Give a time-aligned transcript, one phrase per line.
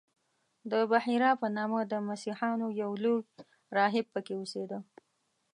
[0.71, 3.21] د بحیرا په نامه د مسیحیانو یو لوی
[3.77, 4.79] راهب په کې اوسېده.